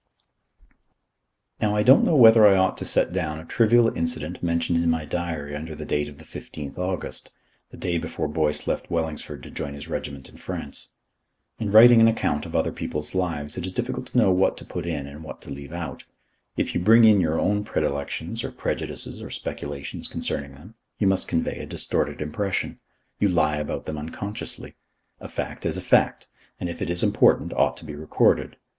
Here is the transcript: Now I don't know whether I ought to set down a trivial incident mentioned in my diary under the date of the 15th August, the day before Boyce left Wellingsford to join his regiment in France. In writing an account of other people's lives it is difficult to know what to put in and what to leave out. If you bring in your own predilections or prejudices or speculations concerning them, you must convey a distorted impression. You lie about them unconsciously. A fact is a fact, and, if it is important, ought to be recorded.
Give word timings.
Now 1.61 1.75
I 1.75 1.83
don't 1.83 2.03
know 2.03 2.15
whether 2.15 2.47
I 2.47 2.57
ought 2.57 2.75
to 2.77 2.85
set 2.85 3.13
down 3.13 3.37
a 3.37 3.45
trivial 3.45 3.95
incident 3.95 4.41
mentioned 4.41 4.83
in 4.83 4.89
my 4.89 5.05
diary 5.05 5.55
under 5.55 5.75
the 5.75 5.85
date 5.85 6.09
of 6.09 6.17
the 6.17 6.25
15th 6.25 6.75
August, 6.79 7.29
the 7.69 7.77
day 7.77 7.99
before 7.99 8.27
Boyce 8.27 8.65
left 8.65 8.89
Wellingsford 8.89 9.43
to 9.43 9.51
join 9.51 9.75
his 9.75 9.87
regiment 9.87 10.27
in 10.27 10.37
France. 10.37 10.89
In 11.59 11.69
writing 11.71 12.01
an 12.01 12.07
account 12.07 12.47
of 12.47 12.55
other 12.55 12.71
people's 12.71 13.13
lives 13.13 13.59
it 13.59 13.65
is 13.67 13.71
difficult 13.73 14.07
to 14.07 14.17
know 14.17 14.31
what 14.31 14.57
to 14.57 14.65
put 14.65 14.87
in 14.87 15.05
and 15.05 15.23
what 15.23 15.39
to 15.43 15.51
leave 15.51 15.71
out. 15.71 16.03
If 16.57 16.73
you 16.73 16.81
bring 16.81 17.05
in 17.05 17.21
your 17.21 17.39
own 17.39 17.63
predilections 17.63 18.43
or 18.43 18.49
prejudices 18.51 19.21
or 19.21 19.29
speculations 19.29 20.07
concerning 20.07 20.53
them, 20.53 20.73
you 20.97 21.05
must 21.05 21.27
convey 21.27 21.59
a 21.59 21.67
distorted 21.67 22.21
impression. 22.23 22.79
You 23.19 23.29
lie 23.29 23.57
about 23.57 23.83
them 23.83 23.99
unconsciously. 23.99 24.73
A 25.19 25.27
fact 25.27 25.63
is 25.63 25.77
a 25.77 25.79
fact, 25.81 26.25
and, 26.59 26.69
if 26.71 26.81
it 26.81 26.89
is 26.89 27.03
important, 27.03 27.53
ought 27.53 27.77
to 27.77 27.85
be 27.85 27.93
recorded. 27.93 28.57